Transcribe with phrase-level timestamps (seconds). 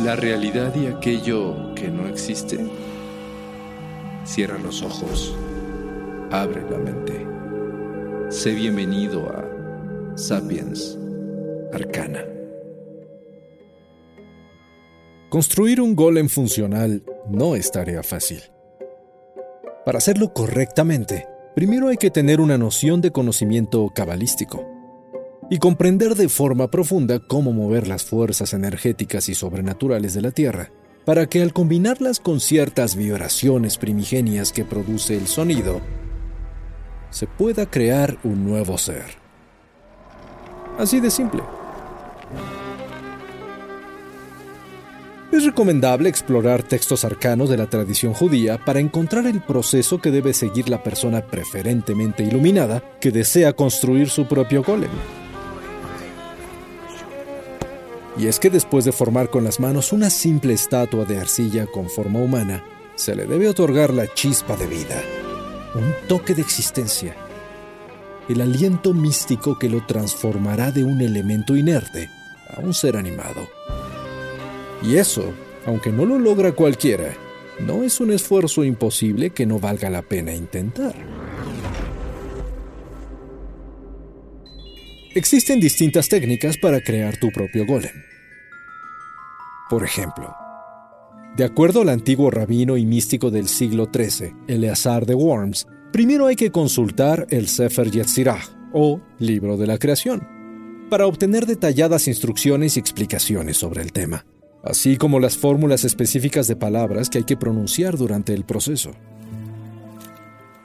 [0.00, 2.58] La realidad y aquello que no existe.
[4.24, 5.36] Cierra los ojos,
[6.30, 7.26] abre la mente.
[8.30, 10.98] Sé bienvenido a Sapiens
[11.72, 12.24] Arcana.
[15.28, 18.40] Construir un golem funcional no es tarea fácil.
[19.84, 24.71] Para hacerlo correctamente, primero hay que tener una noción de conocimiento cabalístico
[25.52, 30.72] y comprender de forma profunda cómo mover las fuerzas energéticas y sobrenaturales de la Tierra,
[31.04, 35.82] para que al combinarlas con ciertas vibraciones primigenias que produce el sonido,
[37.10, 39.04] se pueda crear un nuevo ser.
[40.78, 41.42] Así de simple.
[45.32, 50.32] Es recomendable explorar textos arcanos de la tradición judía para encontrar el proceso que debe
[50.32, 54.88] seguir la persona preferentemente iluminada que desea construir su propio golem.
[58.16, 61.88] Y es que después de formar con las manos una simple estatua de arcilla con
[61.88, 62.62] forma humana,
[62.94, 65.02] se le debe otorgar la chispa de vida,
[65.74, 67.16] un toque de existencia,
[68.28, 72.08] el aliento místico que lo transformará de un elemento inerte
[72.54, 73.48] a un ser animado.
[74.82, 75.32] Y eso,
[75.66, 77.14] aunque no lo logra cualquiera,
[77.60, 80.94] no es un esfuerzo imposible que no valga la pena intentar.
[85.14, 87.92] Existen distintas técnicas para crear tu propio golem.
[89.68, 90.34] Por ejemplo,
[91.36, 96.36] de acuerdo al antiguo rabino y místico del siglo XIII, Eleazar de Worms, primero hay
[96.36, 98.40] que consultar el Sefer Yetzirah,
[98.72, 100.26] o Libro de la Creación,
[100.88, 104.24] para obtener detalladas instrucciones y explicaciones sobre el tema,
[104.64, 108.92] así como las fórmulas específicas de palabras que hay que pronunciar durante el proceso.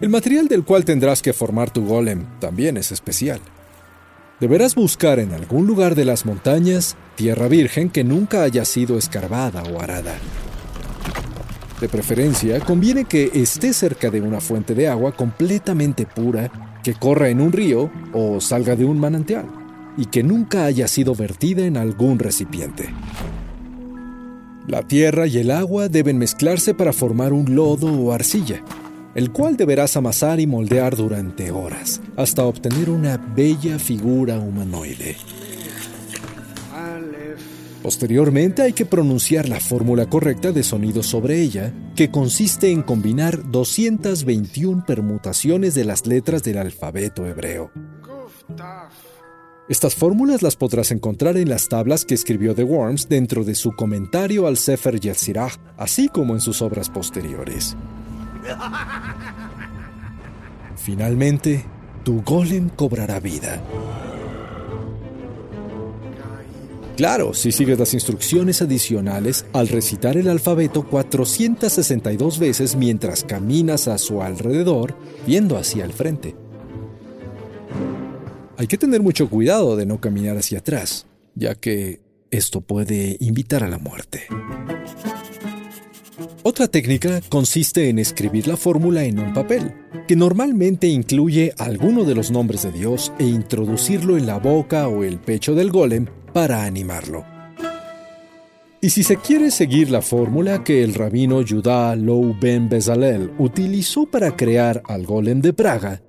[0.00, 3.40] El material del cual tendrás que formar tu golem también es especial.
[4.40, 9.62] Deberás buscar en algún lugar de las montañas tierra virgen que nunca haya sido escarbada
[9.64, 10.14] o arada.
[11.78, 16.50] De preferencia, conviene que esté cerca de una fuente de agua completamente pura,
[16.82, 19.46] que corra en un río o salga de un manantial,
[19.98, 22.88] y que nunca haya sido vertida en algún recipiente.
[24.66, 28.62] La tierra y el agua deben mezclarse para formar un lodo o arcilla,
[29.14, 35.16] el cual deberás amasar y moldear durante horas, hasta obtener una bella figura humanoide.
[37.82, 43.50] Posteriormente hay que pronunciar la fórmula correcta de sonido sobre ella, que consiste en combinar
[43.50, 47.70] 221 permutaciones de las letras del alfabeto hebreo.
[49.70, 53.72] Estas fórmulas las podrás encontrar en las tablas que escribió The Worms dentro de su
[53.72, 57.76] comentario al Sefer Yetzirah, así como en sus obras posteriores.
[60.76, 61.64] Finalmente,
[62.04, 63.62] tu golem cobrará vida.
[66.96, 73.96] Claro, si sigues las instrucciones adicionales al recitar el alfabeto 462 veces mientras caminas a
[73.96, 74.94] su alrededor,
[75.26, 76.36] viendo hacia el frente.
[78.58, 83.64] Hay que tener mucho cuidado de no caminar hacia atrás, ya que esto puede invitar
[83.64, 84.26] a la muerte.
[86.42, 89.74] Otra técnica consiste en escribir la fórmula en un papel,
[90.08, 95.04] que normalmente incluye alguno de los nombres de Dios e introducirlo en la boca o
[95.04, 97.26] el pecho del golem para animarlo.
[98.80, 104.06] Y si se quiere seguir la fórmula que el rabino Judá Lou Ben Bezalel utilizó
[104.06, 106.00] para crear al golem de Praga,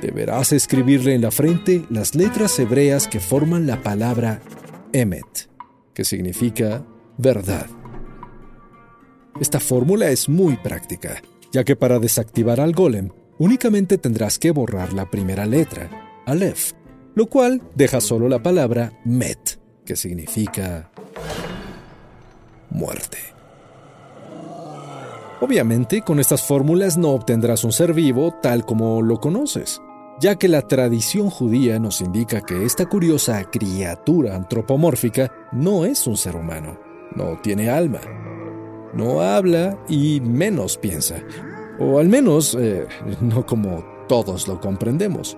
[0.00, 4.40] deberás escribirle en la frente las letras hebreas que forman la palabra
[4.94, 5.50] Emet,
[5.92, 6.86] que significa
[7.18, 7.66] verdad.
[9.40, 11.20] Esta fórmula es muy práctica,
[11.50, 15.90] ya que para desactivar al golem únicamente tendrás que borrar la primera letra,
[16.24, 16.72] Aleph,
[17.16, 20.90] lo cual deja solo la palabra Met, que significa
[22.70, 23.18] muerte.
[25.40, 29.82] Obviamente, con estas fórmulas no obtendrás un ser vivo tal como lo conoces,
[30.20, 36.16] ya que la tradición judía nos indica que esta curiosa criatura antropomórfica no es un
[36.16, 36.78] ser humano,
[37.16, 38.00] no tiene alma,
[38.94, 41.16] no habla y menos piensa,
[41.78, 42.86] o al menos eh,
[43.20, 45.36] no como todos lo comprendemos.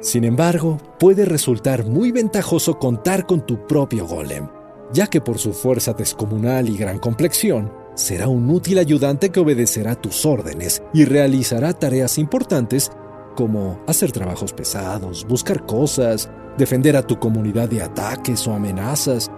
[0.00, 4.48] Sin embargo, puede resultar muy ventajoso contar con tu propio golem,
[4.92, 9.94] ya que por su fuerza descomunal y gran complexión, será un útil ayudante que obedecerá
[9.94, 12.90] tus órdenes y realizará tareas importantes
[13.36, 19.30] como hacer trabajos pesados, buscar cosas, defender a tu comunidad de ataques o amenazas,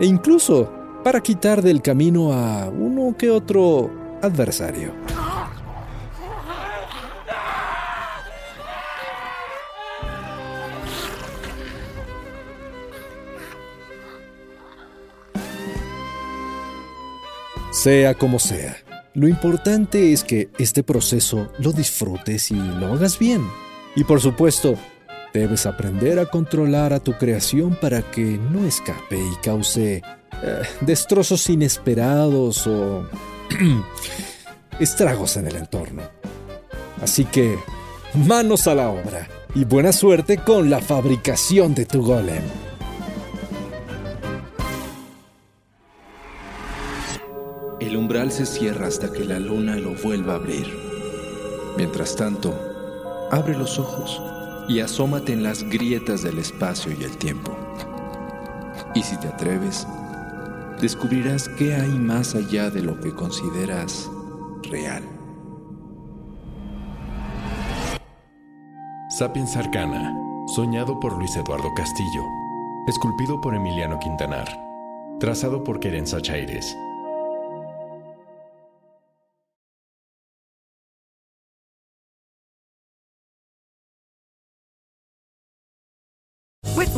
[0.00, 0.72] e incluso
[1.08, 3.90] para quitar del camino a uno que otro
[4.20, 4.92] adversario.
[17.72, 18.76] Sea como sea,
[19.14, 23.40] lo importante es que este proceso lo disfrutes y lo hagas bien.
[23.96, 24.74] Y por supuesto,
[25.32, 30.02] debes aprender a controlar a tu creación para que no escape y cause
[30.42, 33.06] eh, destrozos inesperados o
[34.80, 36.02] estragos en el entorno.
[37.02, 37.58] Así que,
[38.14, 42.42] manos a la obra y buena suerte con la fabricación de tu golem.
[47.80, 50.66] El umbral se cierra hasta que la luna lo vuelva a abrir.
[51.76, 52.52] Mientras tanto,
[53.30, 54.20] abre los ojos
[54.68, 57.56] y asómate en las grietas del espacio y el tiempo.
[58.94, 59.86] Y si te atreves,
[60.80, 64.10] descubrirás qué hay más allá de lo que consideras
[64.62, 65.02] real.
[69.10, 70.14] Sapiens Arcana,
[70.54, 72.22] soñado por Luis Eduardo Castillo,
[72.86, 74.48] esculpido por Emiliano Quintanar,
[75.18, 76.76] trazado por Querenza Chaires.